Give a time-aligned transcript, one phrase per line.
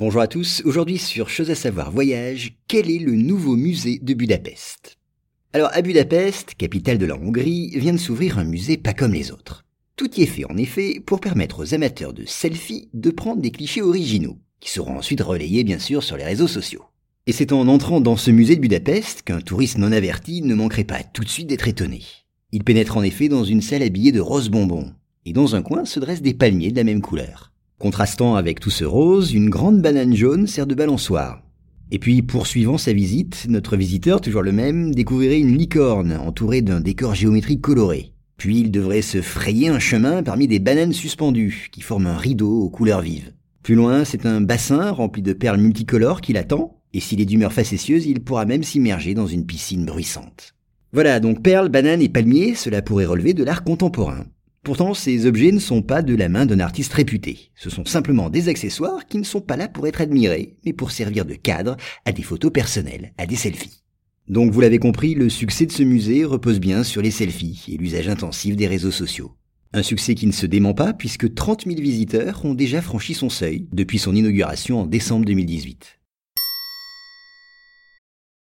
[0.00, 4.14] Bonjour à tous, aujourd'hui sur Chose à savoir voyage, quel est le nouveau musée de
[4.14, 4.96] Budapest?
[5.52, 9.30] Alors à Budapest, capitale de la Hongrie, vient de s'ouvrir un musée pas comme les
[9.30, 9.66] autres.
[9.96, 13.50] Tout y est fait en effet pour permettre aux amateurs de selfies de prendre des
[13.50, 16.84] clichés originaux, qui seront ensuite relayés bien sûr sur les réseaux sociaux.
[17.26, 20.84] Et c'est en entrant dans ce musée de Budapest qu'un touriste non averti ne manquerait
[20.84, 22.00] pas tout de suite d'être étonné.
[22.52, 24.94] Il pénètre en effet dans une salle habillée de roses bonbons,
[25.26, 27.49] et dans un coin se dressent des palmiers de la même couleur.
[27.80, 31.42] Contrastant avec tout ce rose, une grande banane jaune sert de balançoire.
[31.90, 36.80] Et puis, poursuivant sa visite, notre visiteur, toujours le même, découvrirait une licorne entourée d'un
[36.80, 38.12] décor géométrique coloré.
[38.36, 42.60] Puis il devrait se frayer un chemin parmi des bananes suspendues, qui forment un rideau
[42.60, 43.32] aux couleurs vives.
[43.62, 47.54] Plus loin, c'est un bassin rempli de perles multicolores qui l'attend, et s'il est d'humeur
[47.54, 50.54] facétieuse, il pourra même s'immerger dans une piscine bruissante.
[50.92, 54.26] Voilà, donc perles, bananes et palmiers, cela pourrait relever de l'art contemporain.
[54.62, 57.50] Pourtant, ces objets ne sont pas de la main d'un artiste réputé.
[57.54, 60.90] Ce sont simplement des accessoires qui ne sont pas là pour être admirés, mais pour
[60.90, 63.82] servir de cadre à des photos personnelles, à des selfies.
[64.28, 67.78] Donc vous l'avez compris, le succès de ce musée repose bien sur les selfies et
[67.78, 69.32] l'usage intensif des réseaux sociaux.
[69.72, 73.30] Un succès qui ne se dément pas puisque 30 000 visiteurs ont déjà franchi son
[73.30, 75.99] seuil depuis son inauguration en décembre 2018.